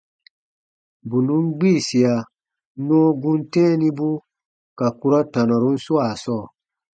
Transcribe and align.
Bù 1.07 1.17
nùn 1.27 1.45
gbiisia 1.57 2.13
nɔɔ 2.85 3.07
gum 3.21 3.37
tɛ̃ɛnibu 3.51 4.09
ka 4.77 4.85
kurɔ 4.99 5.19
tanɔrun 5.33 5.77
swaa 5.85 6.13
sɔɔ. 6.23 6.45